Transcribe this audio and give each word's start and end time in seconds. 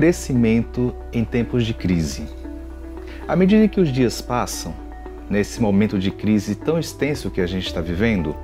Crescimento 0.00 0.94
em 1.12 1.26
tempos 1.26 1.66
de 1.66 1.74
crise. 1.74 2.26
À 3.28 3.36
medida 3.36 3.68
que 3.68 3.78
os 3.78 3.92
dias 3.92 4.22
passam, 4.22 4.74
nesse 5.28 5.60
momento 5.60 5.98
de 5.98 6.10
crise 6.10 6.54
tão 6.54 6.78
extenso 6.78 7.30
que 7.30 7.38
a 7.38 7.46
gente 7.46 7.66
está 7.66 7.82
vivendo, 7.82 8.34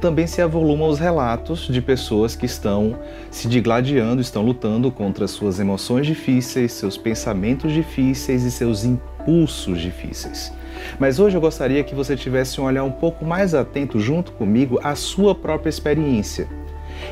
também 0.00 0.28
se 0.28 0.40
avolumam 0.40 0.88
os 0.88 1.00
relatos 1.00 1.66
de 1.66 1.82
pessoas 1.82 2.36
que 2.36 2.46
estão 2.46 2.96
se 3.28 3.48
digladiando, 3.48 4.22
estão 4.22 4.40
lutando 4.44 4.88
contra 4.92 5.26
suas 5.26 5.58
emoções 5.58 6.06
difíceis, 6.06 6.74
seus 6.74 6.96
pensamentos 6.96 7.72
difíceis 7.72 8.44
e 8.44 8.50
seus 8.52 8.84
impulsos 8.84 9.80
difíceis. 9.80 10.52
Mas 10.96 11.18
hoje 11.18 11.36
eu 11.36 11.40
gostaria 11.40 11.82
que 11.82 11.92
você 11.92 12.16
tivesse 12.16 12.60
um 12.60 12.64
olhar 12.66 12.84
um 12.84 12.92
pouco 12.92 13.24
mais 13.24 13.52
atento 13.52 13.98
junto 13.98 14.30
comigo 14.30 14.78
à 14.80 14.94
sua 14.94 15.34
própria 15.34 15.70
experiência. 15.70 16.46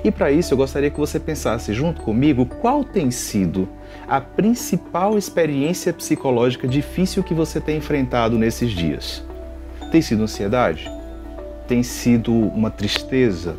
E 0.04 0.10
para 0.10 0.30
isso 0.30 0.54
eu 0.54 0.58
gostaria 0.58 0.90
que 0.90 0.98
você 0.98 1.18
pensasse 1.18 1.72
junto 1.72 2.02
comigo 2.02 2.46
qual 2.46 2.84
tem 2.84 3.10
sido 3.10 3.68
a 4.06 4.20
principal 4.20 5.18
experiência 5.18 5.92
psicológica 5.92 6.68
difícil 6.68 7.22
que 7.22 7.34
você 7.34 7.60
tem 7.60 7.78
enfrentado 7.78 8.38
nesses 8.38 8.70
dias. 8.70 9.24
Tem 9.90 10.00
sido 10.00 10.22
ansiedade? 10.22 10.98
tem 11.68 11.82
sido 11.82 12.32
uma 12.32 12.70
tristeza, 12.70 13.54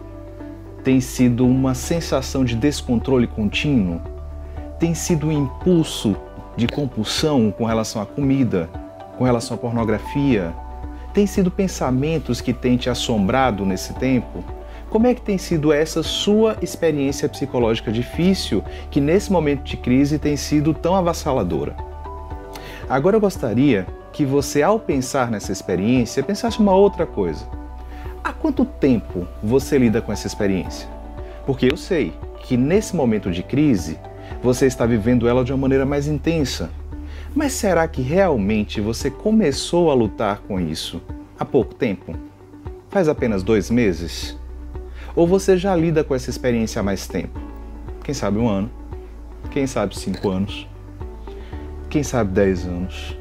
tem 0.84 1.00
sido 1.00 1.46
uma 1.46 1.76
sensação 1.76 2.44
de 2.44 2.56
descontrole 2.56 3.28
contínuo, 3.28 4.02
tem 4.80 4.96
sido 4.96 5.28
um 5.28 5.32
impulso 5.32 6.18
de 6.58 6.68
compulsão 6.68 7.54
com 7.56 7.66
relação 7.66 8.02
à 8.02 8.08
comida, 8.08 8.68
com 9.16 9.24
relação 9.24 9.56
à 9.56 9.60
pornografia, 9.60 10.52
tem 11.14 11.28
sido 11.28 11.52
pensamentos 11.52 12.42
que 12.42 12.52
têm 12.52 12.78
te 12.78 12.90
assombrado 12.90 13.64
nesse 13.64 13.94
tempo? 13.94 14.44
Como 14.90 15.06
é 15.06 15.14
que 15.14 15.22
tem 15.22 15.38
sido 15.38 15.72
essa 15.72 16.02
sua 16.02 16.58
experiência 16.64 17.30
psicológica 17.30 17.92
difícil 17.92 18.64
que 18.90 19.00
nesse 19.00 19.32
momento 19.32 19.62
de 19.64 19.78
crise 19.78 20.18
tem 20.18 20.36
sido 20.36 20.74
tão 20.74 20.96
avassaladora? 20.96 21.76
Agora 22.90 23.16
eu 23.16 23.22
gostaria 23.22 23.86
que 24.12 24.26
você, 24.26 24.64
ao 24.64 24.80
pensar 24.80 25.30
nessa 25.30 25.52
experiência, 25.52 26.24
pensasse 26.24 26.58
uma 26.60 26.74
outra 26.74 27.06
coisa. 27.06 27.48
Há 28.24 28.34
quanto 28.34 28.66
tempo 28.66 29.28
você 29.44 29.78
lida 29.78 30.02
com 30.02 30.12
essa 30.12 30.26
experiência? 30.26 30.90
Porque 31.46 31.72
eu 31.72 31.78
sei 31.78 32.12
que 32.42 32.58
nesse 32.58 32.96
momento 32.96 33.30
de 33.30 33.44
crise 33.44 34.00
você 34.42 34.66
está 34.66 34.88
vivendo 34.88 35.28
ela 35.28 35.44
de 35.44 35.52
uma 35.52 35.60
maneira 35.60 35.86
mais 35.86 36.08
intensa. 36.08 36.72
Mas 37.36 37.54
será 37.54 37.88
que 37.88 38.02
realmente 38.02 38.82
você 38.82 39.12
começou 39.12 39.92
a 39.92 39.94
lutar 39.94 40.40
com 40.48 40.60
isso 40.60 41.00
há 41.40 41.46
pouco 41.46 41.76
tempo? 41.76 42.16
Faz 42.90 43.08
apenas 43.08 43.44
dois 43.44 43.70
meses? 43.70 44.36
Ou 45.20 45.28
você 45.28 45.58
já 45.58 45.76
lida 45.76 46.02
com 46.02 46.16
essa 46.16 46.30
experiência 46.30 46.80
há 46.80 46.84
mais 46.84 47.06
tempo? 47.06 47.38
Quem 48.06 48.14
sabe 48.14 48.38
um 48.38 48.48
ano? 48.48 48.72
Quem 49.52 49.68
sabe 49.68 50.00
cinco 50.00 50.30
anos? 50.30 50.66
Quem 51.90 52.04
sabe 52.04 52.32
dez 52.32 52.66
anos? 52.66 53.18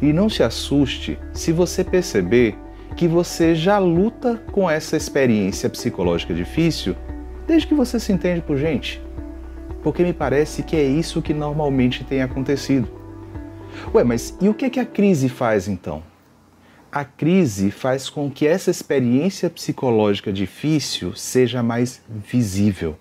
E 0.00 0.14
não 0.14 0.30
se 0.30 0.42
assuste 0.42 1.18
se 1.34 1.52
você 1.52 1.84
perceber 1.84 2.56
que 2.96 3.06
você 3.06 3.54
já 3.54 3.76
luta 3.78 4.42
com 4.50 4.70
essa 4.70 4.96
experiência 4.96 5.68
psicológica 5.68 6.32
difícil 6.32 6.96
desde 7.46 7.68
que 7.68 7.74
você 7.74 8.00
se 8.00 8.14
entende 8.14 8.40
por 8.40 8.56
gente. 8.56 9.02
Porque 9.82 10.02
me 10.02 10.14
parece 10.14 10.62
que 10.62 10.74
é 10.74 10.84
isso 10.84 11.20
que 11.20 11.34
normalmente 11.34 12.02
tem 12.02 12.22
acontecido. 12.22 12.88
Ué, 13.92 14.02
mas 14.02 14.34
e 14.40 14.48
o 14.48 14.54
que, 14.54 14.70
que 14.70 14.80
a 14.80 14.86
crise 14.86 15.28
faz 15.28 15.68
então? 15.68 16.02
A 16.96 17.04
crise 17.04 17.70
faz 17.70 18.08
com 18.08 18.30
que 18.30 18.46
essa 18.46 18.70
experiência 18.70 19.50
psicológica 19.50 20.32
difícil 20.32 21.14
seja 21.14 21.62
mais 21.62 22.00
visível. 22.08 22.96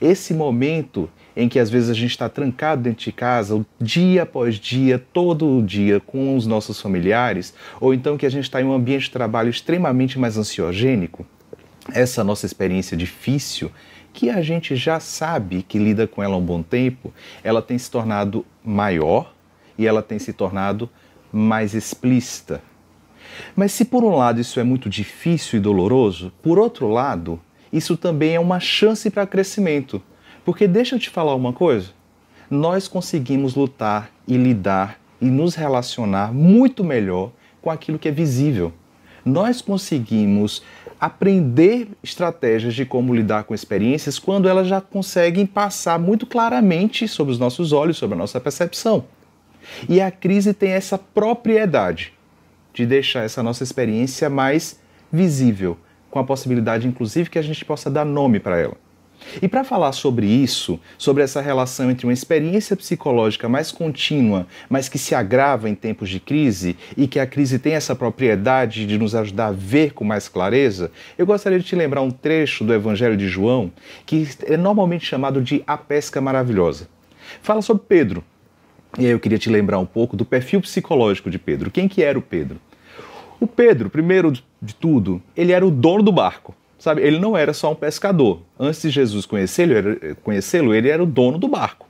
Esse 0.00 0.32
momento 0.32 1.10
em 1.34 1.48
que 1.48 1.58
às 1.58 1.68
vezes 1.68 1.90
a 1.90 1.92
gente 1.92 2.12
está 2.12 2.28
trancado 2.28 2.82
dentro 2.82 3.02
de 3.02 3.10
casa, 3.10 3.66
dia 3.80 4.22
após 4.22 4.54
dia, 4.60 5.04
todo 5.12 5.58
o 5.58 5.60
dia, 5.60 5.98
com 5.98 6.36
os 6.36 6.46
nossos 6.46 6.80
familiares, 6.80 7.52
ou 7.80 7.92
então 7.92 8.16
que 8.16 8.26
a 8.26 8.30
gente 8.30 8.44
está 8.44 8.62
em 8.62 8.64
um 8.64 8.72
ambiente 8.72 9.06
de 9.06 9.10
trabalho 9.10 9.50
extremamente 9.50 10.20
mais 10.20 10.38
ansiogênico, 10.38 11.26
essa 11.92 12.22
nossa 12.22 12.46
experiência 12.46 12.96
difícil, 12.96 13.72
que 14.12 14.30
a 14.30 14.40
gente 14.40 14.76
já 14.76 15.00
sabe 15.00 15.64
que 15.64 15.80
lida 15.80 16.06
com 16.06 16.22
ela 16.22 16.34
há 16.34 16.38
um 16.38 16.46
bom 16.46 16.62
tempo, 16.62 17.12
ela 17.42 17.60
tem 17.60 17.76
se 17.76 17.90
tornado 17.90 18.46
maior 18.64 19.34
e 19.76 19.84
ela 19.84 20.00
tem 20.00 20.16
se 20.16 20.32
tornado 20.32 20.88
mais 21.32 21.74
explícita. 21.74 22.62
Mas 23.54 23.72
se 23.72 23.84
por 23.84 24.04
um 24.04 24.16
lado 24.16 24.40
isso 24.40 24.60
é 24.60 24.64
muito 24.64 24.88
difícil 24.88 25.58
e 25.58 25.62
doloroso, 25.62 26.32
por 26.42 26.58
outro 26.58 26.88
lado, 26.88 27.40
isso 27.72 27.96
também 27.96 28.34
é 28.34 28.40
uma 28.40 28.60
chance 28.60 29.10
para 29.10 29.26
crescimento 29.26 30.02
porque 30.46 30.68
deixa 30.68 30.94
eu 30.94 31.00
te 31.00 31.10
falar 31.10 31.34
uma 31.34 31.52
coisa: 31.52 31.88
nós 32.48 32.86
conseguimos 32.86 33.56
lutar 33.56 34.12
e 34.28 34.36
lidar 34.36 34.96
e 35.20 35.26
nos 35.26 35.56
relacionar 35.56 36.32
muito 36.32 36.84
melhor 36.84 37.32
com 37.60 37.68
aquilo 37.68 37.98
que 37.98 38.08
é 38.08 38.12
visível. 38.12 38.72
Nós 39.24 39.60
conseguimos 39.60 40.62
aprender 41.00 41.88
estratégias 42.00 42.74
de 42.74 42.86
como 42.86 43.12
lidar 43.12 43.42
com 43.42 43.52
experiências 43.52 44.20
quando 44.20 44.48
elas 44.48 44.68
já 44.68 44.80
conseguem 44.80 45.44
passar 45.44 45.98
muito 45.98 46.24
claramente 46.26 47.08
sobre 47.08 47.32
os 47.32 47.38
nossos 47.40 47.72
olhos, 47.72 47.96
sobre 47.96 48.14
a 48.14 48.18
nossa 48.18 48.40
percepção. 48.40 49.04
E 49.88 50.00
a 50.00 50.12
crise 50.12 50.54
tem 50.54 50.70
essa 50.70 50.96
propriedade 50.96 52.12
de 52.76 52.84
deixar 52.84 53.24
essa 53.24 53.42
nossa 53.42 53.64
experiência 53.64 54.28
mais 54.28 54.78
visível, 55.10 55.78
com 56.10 56.18
a 56.18 56.24
possibilidade, 56.24 56.86
inclusive, 56.86 57.30
que 57.30 57.38
a 57.38 57.42
gente 57.42 57.64
possa 57.64 57.90
dar 57.90 58.04
nome 58.04 58.38
para 58.38 58.58
ela. 58.58 58.76
E 59.40 59.48
para 59.48 59.64
falar 59.64 59.92
sobre 59.92 60.26
isso, 60.26 60.78
sobre 60.98 61.22
essa 61.22 61.40
relação 61.40 61.90
entre 61.90 62.04
uma 62.04 62.12
experiência 62.12 62.76
psicológica 62.76 63.48
mais 63.48 63.72
contínua, 63.72 64.46
mas 64.68 64.90
que 64.90 64.98
se 64.98 65.14
agrava 65.14 65.70
em 65.70 65.74
tempos 65.74 66.10
de 66.10 66.20
crise 66.20 66.76
e 66.98 67.08
que 67.08 67.18
a 67.18 67.26
crise 67.26 67.58
tem 67.58 67.72
essa 67.72 67.96
propriedade 67.96 68.86
de 68.86 68.98
nos 68.98 69.14
ajudar 69.14 69.46
a 69.46 69.52
ver 69.52 69.94
com 69.94 70.04
mais 70.04 70.28
clareza, 70.28 70.92
eu 71.16 71.24
gostaria 71.24 71.58
de 71.58 71.64
te 71.64 71.74
lembrar 71.74 72.02
um 72.02 72.10
trecho 72.10 72.62
do 72.62 72.74
Evangelho 72.74 73.16
de 73.16 73.26
João 73.26 73.72
que 74.04 74.28
é 74.44 74.56
normalmente 74.58 75.06
chamado 75.06 75.40
de 75.40 75.64
A 75.66 75.78
Pesca 75.78 76.20
Maravilhosa. 76.20 76.86
Fala 77.40 77.62
sobre 77.62 77.84
Pedro. 77.88 78.22
E 78.98 79.04
aí 79.04 79.12
eu 79.12 79.20
queria 79.20 79.38
te 79.38 79.50
lembrar 79.50 79.78
um 79.78 79.84
pouco 79.84 80.16
do 80.16 80.24
perfil 80.24 80.60
psicológico 80.60 81.30
de 81.30 81.38
Pedro. 81.38 81.70
Quem 81.70 81.86
que 81.86 82.02
era 82.02 82.18
o 82.18 82.22
Pedro? 82.22 82.58
O 83.38 83.46
Pedro, 83.46 83.90
primeiro 83.90 84.32
de 84.32 84.74
tudo, 84.74 85.20
ele 85.36 85.52
era 85.52 85.66
o 85.66 85.70
dono 85.70 86.02
do 86.02 86.10
barco. 86.10 86.54
Sabe, 86.78 87.02
ele 87.02 87.18
não 87.18 87.36
era 87.36 87.52
só 87.52 87.72
um 87.72 87.74
pescador. 87.74 88.40
Antes 88.58 88.80
de 88.82 88.90
Jesus 88.90 89.26
conhecê-lo, 89.26 89.74
conhecê-lo, 90.22 90.74
ele 90.74 90.88
era 90.88 91.02
o 91.02 91.06
dono 91.06 91.38
do 91.38 91.48
barco. 91.48 91.86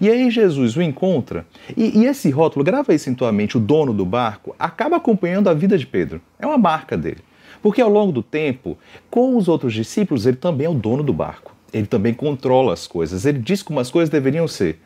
E 0.00 0.08
aí 0.08 0.30
Jesus 0.30 0.76
o 0.76 0.82
encontra, 0.82 1.46
e, 1.76 2.00
e, 2.00 2.06
esse 2.06 2.30
rótulo, 2.30 2.64
grava 2.64 2.94
isso 2.94 3.10
em 3.10 3.14
tua 3.14 3.30
mente, 3.30 3.56
o 3.56 3.60
dono 3.60 3.92
do 3.92 4.06
barco, 4.06 4.54
acaba 4.58 4.96
acompanhando 4.96 5.48
a 5.48 5.54
vida 5.54 5.76
de 5.76 5.86
Pedro. 5.86 6.20
É 6.38 6.46
uma 6.46 6.56
marca 6.56 6.96
dele. 6.96 7.18
Porque 7.60 7.80
ao 7.80 7.90
longo 7.90 8.10
do 8.10 8.22
tempo, 8.22 8.78
com 9.10 9.36
os 9.36 9.48
outros 9.48 9.74
discípulos, 9.74 10.24
ele 10.24 10.36
também 10.36 10.66
é 10.66 10.70
o 10.70 10.74
dono 10.74 11.02
do 11.02 11.12
barco. 11.12 11.54
Ele 11.72 11.86
também 11.86 12.12
controla 12.12 12.72
as 12.72 12.86
coisas, 12.86 13.24
ele 13.24 13.38
diz 13.38 13.62
como 13.62 13.80
as 13.80 13.90
coisas 13.90 14.10
deveriam 14.10 14.46
ser. 14.46 14.78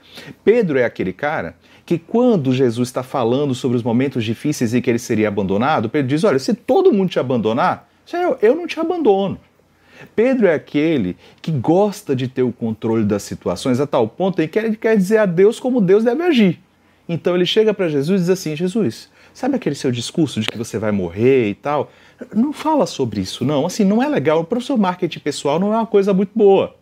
Pedro 0.45 0.79
é 0.79 0.85
aquele 0.85 1.13
cara 1.13 1.57
que, 1.85 1.99
quando 1.99 2.53
Jesus 2.53 2.89
está 2.89 3.03
falando 3.03 3.55
sobre 3.55 3.77
os 3.77 3.83
momentos 3.83 4.25
difíceis 4.25 4.73
em 4.73 4.81
que 4.81 4.89
ele 4.89 4.99
seria 4.99 5.29
abandonado, 5.29 5.89
Pedro 5.89 6.09
diz: 6.09 6.23
Olha, 6.23 6.39
se 6.39 6.55
todo 6.55 6.93
mundo 6.93 7.11
te 7.11 7.19
abandonar, 7.19 7.89
eu 8.41 8.55
não 8.55 8.67
te 8.67 8.79
abandono. 8.79 9.39
Pedro 10.15 10.47
é 10.47 10.55
aquele 10.55 11.17
que 11.41 11.51
gosta 11.51 12.15
de 12.15 12.29
ter 12.29 12.43
o 12.43 12.53
controle 12.53 13.05
das 13.05 13.23
situações 13.23 13.81
a 13.81 13.87
tal 13.87 14.07
ponto 14.07 14.41
em 14.43 14.49
que 14.49 14.59
ele 14.59 14.77
quer 14.77 14.97
dizer 14.97 15.19
a 15.19 15.27
Deus 15.27 15.59
como 15.59 15.81
Deus 15.81 16.05
deve 16.05 16.23
agir. 16.23 16.61
Então 17.09 17.35
ele 17.35 17.47
chega 17.47 17.73
para 17.73 17.89
Jesus 17.89 18.21
e 18.21 18.25
diz 18.25 18.31
assim: 18.31 18.57
Jesus, 18.57 19.09
sabe 19.33 19.57
aquele 19.57 19.75
seu 19.75 19.91
discurso 19.91 20.41
de 20.41 20.49
que 20.49 20.59
você 20.59 20.79
vai 20.79 20.93
morrer 20.93 21.49
e 21.51 21.55
tal? 21.55 21.91
Não 22.35 22.53
fala 22.53 22.87
sobre 22.87 23.21
isso, 23.21 23.45
não. 23.45 23.67
Assim, 23.67 23.85
não 23.85 24.03
é 24.03 24.09
legal. 24.09 24.45
Para 24.45 24.59
o 24.59 24.63
seu 24.63 24.77
marketing 24.77 25.21
pessoal 25.21 25.59
não 25.59 25.73
é 25.73 25.77
uma 25.77 25.87
coisa 25.87 26.13
muito 26.13 26.31
boa. 26.35 26.76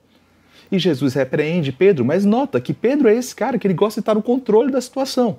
E 0.74 0.78
Jesus 0.80 1.14
repreende 1.14 1.70
Pedro, 1.70 2.04
mas 2.04 2.24
nota 2.24 2.60
que 2.60 2.72
Pedro 2.72 3.06
é 3.06 3.14
esse 3.14 3.32
cara 3.32 3.60
que 3.60 3.64
ele 3.64 3.74
gosta 3.74 4.00
de 4.00 4.02
estar 4.02 4.14
no 4.16 4.20
controle 4.20 4.72
da 4.72 4.80
situação. 4.80 5.38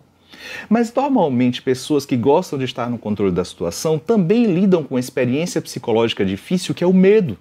Mas 0.69 0.93
normalmente 0.93 1.61
pessoas 1.61 2.05
que 2.05 2.15
gostam 2.15 2.57
de 2.57 2.63
estar 2.63 2.89
no 2.89 2.97
controle 2.97 3.33
da 3.33 3.43
situação 3.43 3.99
também 3.99 4.45
lidam 4.45 4.81
com 4.81 4.95
uma 4.95 4.99
experiência 4.99 5.61
psicológica 5.61 6.25
difícil 6.25 6.73
que 6.73 6.85
é 6.85 6.87
o 6.87 6.93
medo, 6.93 7.37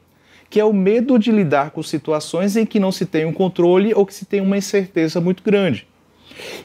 que 0.51 0.59
é 0.59 0.65
o 0.65 0.73
medo 0.73 1.17
de 1.21 1.31
lidar 1.31 1.71
com 1.71 1.85
situações 1.85 2.57
em 2.57 2.67
que 2.67 2.81
não 2.81 2.91
se 2.91 3.07
tem 3.07 3.25
um 3.25 3.33
controle 3.33 3.95
ou 3.95 4.05
que 4.05 4.13
se 4.13 4.25
tem 4.25 4.41
uma 4.41 4.59
incerteza 4.59 5.21
muito 5.21 5.45
grande. 5.45 5.87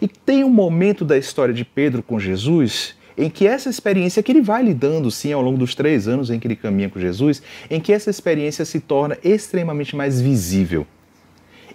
E 0.02 0.08
tem 0.08 0.44
um 0.44 0.50
momento 0.50 1.06
da 1.06 1.16
história 1.16 1.54
de 1.54 1.64
Pedro 1.64 2.02
com 2.02 2.20
Jesus 2.20 2.96
em 3.16 3.30
que 3.30 3.46
essa 3.46 3.70
experiência 3.70 4.24
que 4.24 4.32
ele 4.32 4.42
vai 4.42 4.64
lidando 4.64 5.12
sim 5.12 5.32
ao 5.32 5.44
longo 5.44 5.60
dos 5.60 5.76
três 5.76 6.08
anos 6.08 6.32
em 6.32 6.40
que 6.40 6.48
ele 6.48 6.56
caminha 6.56 6.90
com 6.90 7.00
Jesus, 7.00 7.44
em 7.70 7.80
que 7.80 7.94
essa 7.94 8.10
experiência 8.10 8.66
se 8.66 8.80
torna 8.80 9.16
extremamente 9.24 9.96
mais 9.96 10.20
visível. 10.20 10.88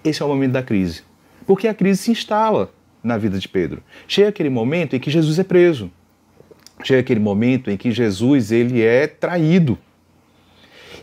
Esse 0.04 0.22
é 0.22 0.24
o 0.24 0.28
momento 0.28 0.52
da 0.52 0.62
crise, 0.62 1.02
porque 1.46 1.66
a 1.66 1.72
crise 1.72 2.02
se 2.02 2.10
instala 2.10 2.70
na 3.02 3.16
vida 3.16 3.38
de 3.38 3.48
Pedro. 3.48 3.82
Chega 4.06 4.28
aquele 4.28 4.50
momento 4.50 4.94
em 4.94 5.00
que 5.00 5.10
Jesus 5.10 5.38
é 5.38 5.44
preso. 5.44 5.90
Chega 6.82 7.00
aquele 7.00 7.20
momento 7.20 7.70
em 7.70 7.76
que 7.76 7.90
Jesus 7.90 8.52
ele 8.52 8.82
é 8.82 9.06
traído. 9.06 9.78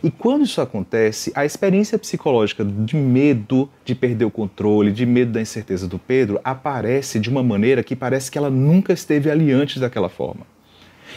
E 0.02 0.10
quando 0.10 0.44
isso 0.44 0.60
acontece, 0.60 1.32
a 1.34 1.44
experiência 1.44 1.98
psicológica 1.98 2.64
de 2.64 2.96
medo 2.96 3.70
de 3.84 3.94
perder 3.94 4.24
o 4.24 4.30
controle, 4.30 4.90
de 4.90 5.06
medo 5.06 5.32
da 5.32 5.40
incerteza 5.40 5.86
do 5.86 5.98
Pedro, 5.98 6.40
aparece 6.42 7.20
de 7.20 7.30
uma 7.30 7.42
maneira 7.42 7.82
que 7.84 7.94
parece 7.94 8.30
que 8.30 8.36
ela 8.36 8.50
nunca 8.50 8.92
esteve 8.92 9.30
ali 9.30 9.52
antes 9.52 9.78
daquela 9.78 10.08
forma. 10.08 10.44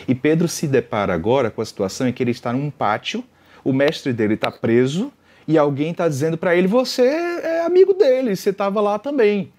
E 0.07 0.13
Pedro 0.13 0.47
se 0.47 0.67
depara 0.67 1.13
agora 1.13 1.49
com 1.49 1.61
a 1.61 1.65
situação 1.65 2.07
em 2.07 2.13
que 2.13 2.21
ele 2.21 2.31
está 2.31 2.53
num 2.53 2.69
pátio, 2.69 3.23
o 3.63 3.73
mestre 3.73 4.13
dele 4.13 4.35
está 4.35 4.51
preso 4.51 5.11
e 5.47 5.57
alguém 5.57 5.91
está 5.91 6.07
dizendo 6.07 6.37
para 6.37 6.55
ele: 6.55 6.67
Você 6.67 7.03
amigo 7.75 7.93
dele, 7.93 8.35
você 8.35 8.51
estava 8.51 8.79
lá 8.79 8.97
também. 8.97 9.51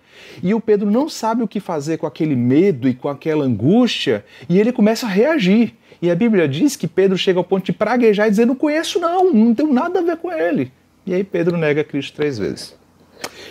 E 0.43 0.55
o 0.55 0.61
Pedro 0.61 0.91
não 0.91 1.09
sabe 1.09 1.43
o 1.43 1.49
que 1.49 1.61
fazer 1.61 1.99
com 1.99 2.07
aquele 2.07 2.35
medo 2.35 2.89
e 2.89 2.95
com 2.95 3.09
aquela 3.09 3.45
angústia, 3.45 4.25
e 4.49 4.59
ele 4.59 4.73
começa 4.73 5.05
a 5.07 5.11
reagir. 5.11 5.75
E 6.01 6.11
a 6.11 6.15
Bíblia 6.15 6.49
diz 6.49 6.77
que 6.77 6.89
Pedro 6.89 7.17
chega 7.19 7.39
ao 7.39 7.45
ponto 7.45 7.67
de 7.67 7.73
praguejar 7.73 8.27
e 8.27 8.31
dizer: 8.31 8.47
Não 8.47 8.55
conheço, 8.55 8.99
não, 8.99 9.33
não 9.33 9.55
tenho 9.55 9.73
nada 9.73 9.99
a 9.99 10.03
ver 10.03 10.17
com 10.17 10.33
ele. 10.33 10.73
E 11.07 11.15
aí 11.15 11.23
Pedro 11.23 11.57
nega 11.57 11.85
Cristo 11.85 12.17
três 12.17 12.39
vezes. 12.39 12.77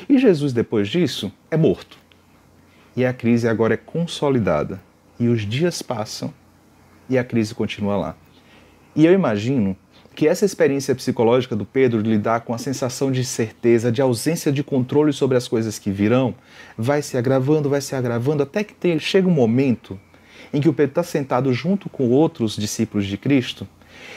E 0.09 0.17
Jesus, 0.17 0.51
depois 0.53 0.87
disso, 0.87 1.31
é 1.49 1.57
morto. 1.57 1.97
E 2.95 3.05
a 3.05 3.13
crise 3.13 3.47
agora 3.47 3.75
é 3.75 3.77
consolidada. 3.77 4.81
E 5.19 5.27
os 5.27 5.41
dias 5.41 5.81
passam 5.81 6.33
e 7.09 7.17
a 7.17 7.23
crise 7.23 7.53
continua 7.55 7.95
lá. 7.95 8.17
E 8.95 9.05
eu 9.05 9.13
imagino 9.13 9.75
que 10.15 10.27
essa 10.27 10.45
experiência 10.45 10.95
psicológica 10.95 11.55
do 11.55 11.65
Pedro 11.65 12.01
de 12.01 12.09
lidar 12.09 12.41
com 12.41 12.53
a 12.53 12.57
sensação 12.57 13.11
de 13.11 13.23
certeza, 13.25 13.91
de 13.91 14.01
ausência 14.01 14.51
de 14.51 14.63
controle 14.63 15.11
sobre 15.11 15.35
as 15.35 15.47
coisas 15.47 15.77
que 15.77 15.91
virão, 15.91 16.33
vai 16.77 17.01
se 17.01 17.17
agravando, 17.17 17.69
vai 17.69 17.81
se 17.81 17.95
agravando, 17.95 18.41
até 18.41 18.63
que 18.63 18.73
tem, 18.73 18.97
chega 18.97 19.27
um 19.27 19.31
momento 19.31 19.99
em 20.53 20.61
que 20.61 20.69
o 20.69 20.73
Pedro 20.73 20.91
está 20.91 21.03
sentado 21.03 21.51
junto 21.51 21.89
com 21.89 22.09
outros 22.09 22.55
discípulos 22.55 23.05
de 23.05 23.17
Cristo 23.17 23.67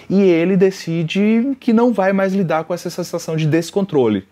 e 0.08 0.22
ele 0.22 0.56
decide 0.56 1.56
que 1.58 1.72
não 1.72 1.92
vai 1.92 2.12
mais 2.12 2.32
lidar 2.32 2.64
com 2.64 2.72
essa 2.72 2.88
sensação 2.88 3.36
de 3.36 3.46
descontrole. 3.46 4.26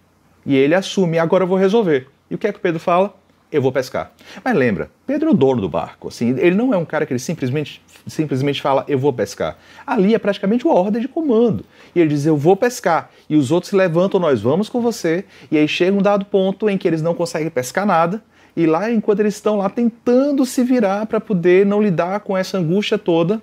E 0.45 0.55
ele 0.55 0.75
assume, 0.75 1.19
agora 1.19 1.45
eu 1.45 1.49
vou 1.49 1.59
resolver. 1.59 2.09
E 2.31 2.35
o 2.35 2.39
que 2.39 2.47
é 2.47 2.53
que 2.53 2.59
o 2.59 2.63
Pedro 2.63 2.79
fala? 2.81 3.15
Eu 3.51 3.63
vou 3.63 3.71
pescar. 3.71 4.13
Mas 4.45 4.57
lembra, 4.57 4.91
Pedro 5.07 5.29
é 5.29 5.33
o 5.33 5.35
dono 5.35 5.61
do 5.61 5.69
barco. 5.69 6.09
Assim, 6.09 6.31
ele 6.39 6.57
não 6.57 6.75
é 6.75 6.77
um 6.77 6.85
cara 6.85 7.07
que 7.07 7.13
ele 7.13 7.21
simplesmente, 7.21 7.81
simplesmente 8.07 8.61
fala, 8.61 8.85
eu 8.89 8.99
vou 8.99 9.13
pescar. 9.13 9.57
Ali 9.87 10.15
é 10.15 10.19
praticamente 10.19 10.65
uma 10.67 10.75
ordem 10.75 11.01
de 11.01 11.07
comando. 11.07 11.65
E 11.95 12.01
ele 12.01 12.11
diz, 12.11 12.27
eu 12.27 12.37
vou 12.37 12.57
pescar. 12.57 13.11
E 13.31 13.37
os 13.37 13.53
outros 13.53 13.71
se 13.71 13.77
levantam, 13.77 14.19
nós 14.19 14.41
vamos 14.41 14.69
com 14.69 14.81
você. 14.81 15.25
E 15.51 15.57
aí 15.57 15.69
chega 15.69 15.97
um 15.97 16.03
dado 16.03 16.25
ponto 16.25 16.69
em 16.69 16.77
que 16.77 16.89
eles 16.89 17.03
não 17.03 17.15
conseguem 17.15 17.49
pescar 17.49 17.87
nada. 17.87 18.23
E 18.57 18.67
lá, 18.67 18.91
enquanto 18.91 19.21
eles 19.21 19.35
estão 19.35 19.59
lá 19.59 19.69
tentando 19.69 20.45
se 20.45 20.65
virar 20.65 21.07
para 21.07 21.21
poder 21.21 21.65
não 21.65 21.81
lidar 21.81 22.21
com 22.21 22.37
essa 22.37 22.59
angústia 22.59 22.99
toda, 22.99 23.41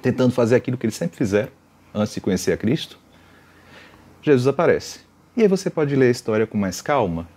tentando 0.00 0.32
fazer 0.32 0.54
aquilo 0.56 0.78
que 0.78 0.86
eles 0.86 0.94
sempre 0.96 1.16
fizeram 1.16 1.50
antes 1.92 2.14
de 2.14 2.20
conhecer 2.20 2.52
a 2.52 2.56
Cristo, 2.56 2.98
Jesus 4.22 4.46
aparece. 4.46 5.00
E 5.36 5.42
aí 5.42 5.48
você 5.48 5.68
pode 5.68 5.94
ler 5.94 6.06
a 6.06 6.10
história 6.10 6.46
com 6.46 6.56
mais 6.56 6.80
calma, 6.80 7.28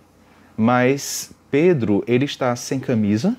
mas 0.56 1.32
Pedro, 1.52 2.02
ele 2.06 2.24
está 2.24 2.56
sem 2.56 2.80
camisa, 2.80 3.36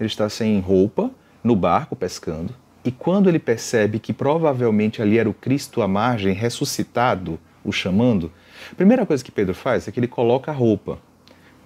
ele 0.00 0.06
está 0.06 0.26
sem 0.30 0.58
roupa, 0.58 1.10
no 1.44 1.54
barco 1.54 1.94
pescando, 1.94 2.54
e 2.82 2.90
quando 2.90 3.28
ele 3.28 3.38
percebe 3.38 3.98
que 3.98 4.10
provavelmente 4.10 5.02
ali 5.02 5.18
era 5.18 5.28
o 5.28 5.34
Cristo 5.34 5.82
à 5.82 5.86
margem, 5.86 6.32
ressuscitado, 6.32 7.38
o 7.62 7.70
chamando, 7.70 8.32
a 8.72 8.74
primeira 8.74 9.04
coisa 9.04 9.22
que 9.22 9.30
Pedro 9.30 9.52
faz 9.52 9.86
é 9.86 9.92
que 9.92 10.00
ele 10.00 10.08
coloca 10.08 10.50
a 10.50 10.54
roupa. 10.54 10.98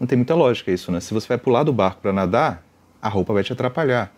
Não 0.01 0.09
tem 0.09 0.17
muita 0.17 0.35
lógica 0.35 0.73
isso, 0.73 0.91
né? 0.91 0.99
Se 0.99 1.15
você 1.15 1.29
vai 1.29 1.39
pular 1.39 1.63
do 1.63 1.73
barco 1.73 2.01
para 2.03 2.13
nadar, 2.13 2.65
a 3.01 3.09
roupa 3.09 3.33
vai 3.33 3.45
te 3.45 3.53
atrapalhar. 3.53 4.13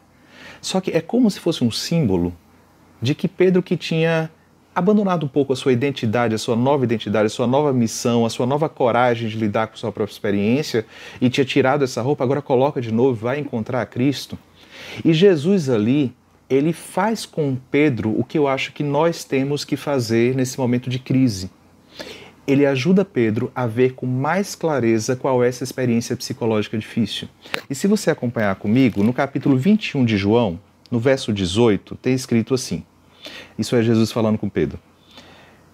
Só 0.62 0.80
que 0.80 0.90
é 0.92 1.02
como 1.02 1.30
se 1.30 1.38
fosse 1.38 1.62
um 1.62 1.70
símbolo 1.70 2.34
de 3.00 3.14
que 3.14 3.28
Pedro 3.28 3.62
que 3.62 3.76
tinha 3.76 4.30
abandonado 4.78 5.26
um 5.26 5.28
pouco 5.28 5.52
a 5.52 5.56
sua 5.56 5.72
identidade, 5.72 6.34
a 6.34 6.38
sua 6.38 6.56
nova 6.56 6.84
identidade, 6.84 7.26
a 7.26 7.30
sua 7.30 7.46
nova 7.46 7.72
missão, 7.72 8.24
a 8.24 8.30
sua 8.30 8.46
nova 8.46 8.68
coragem 8.68 9.28
de 9.28 9.36
lidar 9.36 9.66
com 9.66 9.74
a 9.74 9.76
sua 9.76 9.92
própria 9.92 10.12
experiência 10.12 10.86
e 11.20 11.28
tinha 11.28 11.44
tirado 11.44 11.84
essa 11.84 12.00
roupa, 12.00 12.24
agora 12.24 12.40
coloca 12.40 12.80
de 12.80 12.92
novo, 12.92 13.14
vai 13.14 13.38
encontrar 13.38 13.84
Cristo. 13.86 14.38
E 15.04 15.12
Jesus 15.12 15.68
ali, 15.68 16.14
ele 16.48 16.72
faz 16.72 17.26
com 17.26 17.56
Pedro 17.70 18.18
o 18.18 18.24
que 18.24 18.38
eu 18.38 18.48
acho 18.48 18.72
que 18.72 18.82
nós 18.82 19.24
temos 19.24 19.64
que 19.64 19.76
fazer 19.76 20.34
nesse 20.34 20.58
momento 20.58 20.88
de 20.88 20.98
crise 20.98 21.50
ele 22.48 22.64
ajuda 22.64 23.04
Pedro 23.04 23.52
a 23.54 23.66
ver 23.66 23.92
com 23.92 24.06
mais 24.06 24.54
clareza 24.54 25.14
qual 25.14 25.44
é 25.44 25.48
essa 25.48 25.62
experiência 25.62 26.16
psicológica 26.16 26.78
difícil. 26.78 27.28
E 27.68 27.74
se 27.74 27.86
você 27.86 28.10
acompanhar 28.10 28.54
comigo, 28.56 29.04
no 29.04 29.12
capítulo 29.12 29.54
21 29.58 30.02
de 30.02 30.16
João, 30.16 30.58
no 30.90 30.98
verso 30.98 31.30
18, 31.30 31.94
tem 31.96 32.14
escrito 32.14 32.54
assim: 32.54 32.82
Isso 33.58 33.74
é 33.76 33.82
Jesus 33.82 34.12
falando 34.12 34.38
com 34.38 34.48
Pedro. 34.48 34.78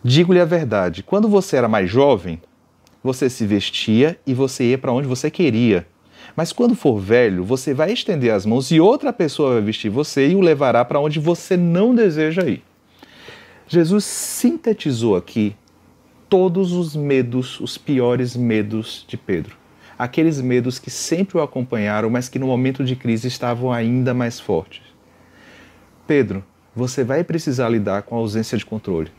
Digo-lhe 0.02 0.40
a 0.40 0.44
verdade, 0.44 1.02
quando 1.02 1.28
você 1.28 1.56
era 1.56 1.68
mais 1.68 1.90
jovem, 1.90 2.40
você 3.02 3.28
se 3.30 3.46
vestia 3.46 4.18
e 4.26 4.34
você 4.34 4.70
ia 4.70 4.78
para 4.78 4.92
onde 4.92 5.06
você 5.06 5.30
queria. 5.30 5.86
Mas 6.36 6.52
quando 6.52 6.74
for 6.74 6.98
velho, 6.98 7.44
você 7.44 7.74
vai 7.74 7.92
estender 7.92 8.32
as 8.32 8.46
mãos 8.46 8.70
e 8.70 8.80
outra 8.80 9.12
pessoa 9.12 9.54
vai 9.54 9.62
vestir 9.62 9.90
você 9.90 10.28
e 10.28 10.34
o 10.34 10.40
levará 10.40 10.84
para 10.84 11.00
onde 11.00 11.18
você 11.20 11.56
não 11.56 11.94
deseja 11.94 12.42
ir. 12.46 12.62
Jesus 13.66 14.04
sintetizou 14.04 15.16
aqui 15.16 15.54
todos 16.28 16.72
os 16.72 16.96
medos, 16.96 17.60
os 17.60 17.78
piores 17.78 18.36
medos 18.36 19.04
de 19.06 19.16
Pedro. 19.16 19.56
Aqueles 19.98 20.40
medos 20.40 20.78
que 20.78 20.90
sempre 20.90 21.38
o 21.38 21.42
acompanharam, 21.42 22.10
mas 22.10 22.28
que 22.28 22.38
no 22.38 22.46
momento 22.46 22.84
de 22.84 22.96
crise 22.96 23.28
estavam 23.28 23.72
ainda 23.72 24.12
mais 24.12 24.40
fortes. 24.40 24.82
Pedro, 26.06 26.44
você 26.74 27.04
vai 27.04 27.22
precisar 27.22 27.68
lidar 27.68 28.02
com 28.02 28.16
a 28.16 28.18
ausência 28.18 28.58
de 28.58 28.66
controle. 28.66 29.10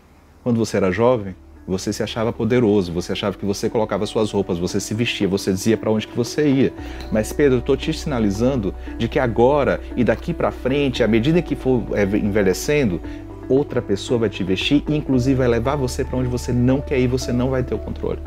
Quando 0.44 0.58
você 0.58 0.76
era 0.76 0.92
jovem, 0.92 1.36
você 1.66 1.94
se 1.94 2.04
achava 2.04 2.34
poderoso, 2.34 2.92
você 2.92 3.14
achava 3.14 3.38
que 3.38 3.46
você 3.46 3.70
colocava 3.70 4.06
suas 4.06 4.30
roupas, 4.32 4.60
você 4.60 4.80
se 4.80 4.94
vestia, 4.94 5.28
você 5.28 5.52
dizia 5.54 5.78
para 5.78 5.90
onde 5.90 6.06
que 6.06 6.16
você 6.16 6.48
ia. 6.48 6.74
Mas 7.12 7.32
Pedro, 7.32 7.60
estou 7.60 7.78
te 7.78 7.94
sinalizando 7.94 8.76
de 8.98 9.08
que 9.08 9.18
agora 9.18 9.80
e 9.96 10.04
daqui 10.04 10.34
para 10.34 10.52
frente, 10.52 11.02
à 11.02 11.08
medida 11.08 11.42
que 11.42 11.56
for 11.56 11.84
é, 11.94 12.04
envelhecendo, 12.04 13.02
outra 13.48 13.82
pessoa 13.82 14.20
vai 14.20 14.30
te 14.30 14.44
vestir 14.44 14.84
e 14.88 14.96
inclusive 14.96 15.36
vai 15.36 15.48
levar 15.48 15.76
você 15.76 16.04
para 16.04 16.18
onde 16.18 16.28
você 16.28 16.52
não 16.52 16.82
quer 16.82 17.00
ir, 17.00 17.08
você 17.08 17.32
não 17.32 17.50
vai 17.50 17.64
ter 17.64 17.74
o 17.74 17.80
controle. 17.80 18.20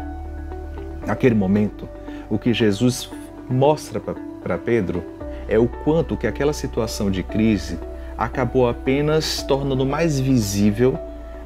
Naquele 1.07 1.35
momento, 1.35 1.89
o 2.31 2.39
que 2.39 2.53
Jesus 2.53 3.11
mostra 3.49 4.01
para 4.01 4.59
Pedro 4.59 5.05
é 5.49 5.59
o 5.59 5.69
quanto 5.69 6.17
que 6.17 6.27
aquela 6.27 6.53
situação 6.53 7.11
de 7.11 7.23
crise 7.23 7.79
acabou 8.19 8.69
apenas 8.69 9.43
tornando 9.44 9.87
mais 9.87 10.19
visível 10.19 10.99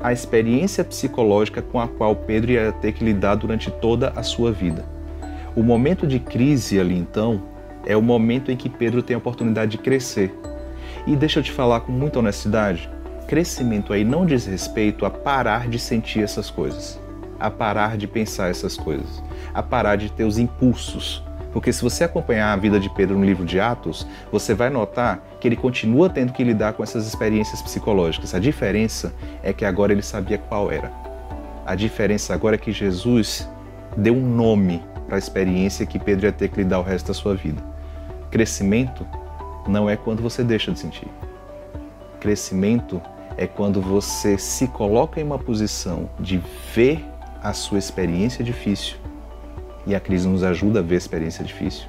a 0.02 0.12
experiência 0.12 0.82
psicológica 0.82 1.61
com 1.61 1.78
a 1.78 1.87
qual 1.87 2.16
Pedro 2.16 2.50
ia 2.50 2.73
ter 2.73 2.92
que 2.92 3.04
lidar 3.04 3.37
durante 3.37 3.70
toda 3.70 4.12
a 4.16 4.23
sua 4.23 4.50
vida. 4.50 4.85
O 5.54 5.62
momento 5.62 6.06
de 6.06 6.18
crise 6.18 6.80
ali 6.80 6.97
então 6.97 7.42
é 7.87 7.97
o 7.97 8.02
momento 8.02 8.50
em 8.50 8.56
que 8.56 8.68
Pedro 8.68 9.02
tem 9.02 9.14
a 9.14 9.18
oportunidade 9.18 9.73
de 9.73 9.78
crescer. 9.78 10.35
E 11.06 11.14
deixa 11.14 11.40
eu 11.40 11.42
te 11.42 11.52
falar 11.52 11.80
com 11.80 11.92
muita 11.92 12.18
honestidade, 12.18 12.88
crescimento 13.28 13.92
aí 13.92 14.04
não 14.04 14.25
diz 14.25 14.47
respeito 14.47 15.04
a 15.04 15.11
parar 15.11 15.68
de 15.68 15.78
sentir 15.78 16.23
essas 16.23 16.50
coisas, 16.50 16.99
a 17.38 17.50
parar 17.50 17.97
de 17.97 18.06
pensar 18.06 18.50
essas 18.50 18.76
coisas, 18.76 19.23
a 19.52 19.62
parar 19.62 19.97
de 19.97 20.11
ter 20.11 20.25
os 20.25 20.38
impulsos. 20.38 21.23
Porque 21.52 21.73
se 21.73 21.82
você 21.82 22.04
acompanhar 22.04 22.52
a 22.52 22.56
vida 22.56 22.80
de 22.80 22.88
Pedro 22.90 23.18
no 23.18 23.25
livro 23.25 23.44
de 23.44 23.61
Atos, 23.61 24.06
você 24.30 24.54
vai 24.54 24.70
notar 24.70 25.23
que 25.42 25.49
ele 25.49 25.56
continua 25.56 26.08
tendo 26.08 26.32
que 26.32 26.44
lidar 26.44 26.72
com 26.72 26.84
essas 26.84 27.04
experiências 27.04 27.61
psicológicas. 27.61 28.32
A 28.32 28.38
diferença 28.38 29.12
é 29.42 29.52
que 29.52 29.64
agora 29.64 29.90
ele 29.90 30.00
sabia 30.00 30.38
qual 30.38 30.70
era. 30.70 30.92
A 31.66 31.75
diferença 31.75 32.32
agora 32.32 32.54
é 32.54 32.58
que 32.58 32.70
Jesus 32.70 33.49
deu 33.96 34.14
um 34.14 34.25
nome 34.25 34.80
para 35.04 35.16
a 35.16 35.18
experiência 35.18 35.84
que 35.84 35.99
Pedro 35.99 36.26
ia 36.26 36.32
ter 36.32 36.49
que 36.49 36.58
lidar 36.62 36.78
o 36.78 36.82
resto 36.84 37.08
da 37.08 37.14
sua 37.14 37.34
vida. 37.34 37.61
Crescimento 38.30 39.04
não 39.66 39.90
é 39.90 39.96
quando 39.96 40.22
você 40.22 40.44
deixa 40.44 40.70
de 40.70 40.78
sentir. 40.78 41.08
Crescimento 42.20 43.02
é 43.37 43.44
quando 43.44 43.82
você 43.82 44.38
se 44.38 44.68
coloca 44.68 45.20
em 45.20 45.25
uma 45.25 45.40
posição 45.40 46.08
de 46.20 46.40
ver 46.72 47.04
a 47.42 47.52
sua 47.52 47.80
experiência 47.80 48.44
difícil, 48.44 48.96
e 49.88 49.92
a 49.92 49.99
crise 49.99 50.28
nos 50.28 50.44
ajuda 50.44 50.78
a 50.78 50.82
ver 50.82 50.94
a 50.94 50.99
experiência 50.99 51.44
difícil, 51.44 51.88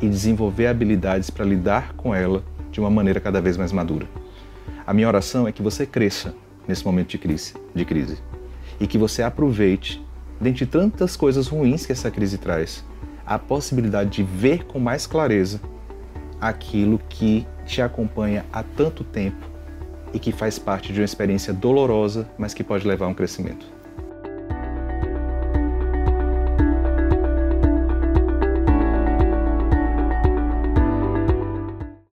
e 0.00 0.08
desenvolver 0.08 0.68
habilidades 0.68 1.30
para 1.30 1.44
lidar 1.44 1.94
com 1.94 2.14
ela 2.14 2.44
de 2.70 2.80
uma 2.80 2.90
maneira 2.90 3.20
cada 3.20 3.40
vez 3.40 3.56
mais 3.56 3.72
madura. 3.72 4.06
A 4.86 4.92
minha 4.92 5.08
oração 5.08 5.46
é 5.46 5.52
que 5.52 5.62
você 5.62 5.86
cresça 5.86 6.34
nesse 6.66 6.84
momento 6.84 7.08
de 7.08 7.18
crise, 7.18 7.54
de 7.74 7.84
crise 7.84 8.18
e 8.78 8.86
que 8.86 8.98
você 8.98 9.22
aproveite, 9.22 10.04
dentre 10.40 10.66
tantas 10.66 11.16
coisas 11.16 11.48
ruins 11.48 11.84
que 11.84 11.92
essa 11.92 12.10
crise 12.10 12.38
traz, 12.38 12.84
a 13.26 13.38
possibilidade 13.38 14.10
de 14.10 14.22
ver 14.22 14.64
com 14.64 14.78
mais 14.78 15.06
clareza 15.06 15.60
aquilo 16.40 16.98
que 17.08 17.46
te 17.66 17.82
acompanha 17.82 18.44
há 18.52 18.62
tanto 18.62 19.04
tempo 19.04 19.46
e 20.12 20.18
que 20.18 20.32
faz 20.32 20.58
parte 20.58 20.92
de 20.92 21.00
uma 21.00 21.04
experiência 21.04 21.52
dolorosa, 21.52 22.28
mas 22.38 22.54
que 22.54 22.64
pode 22.64 22.86
levar 22.86 23.06
a 23.06 23.08
um 23.08 23.14
crescimento. 23.14 23.79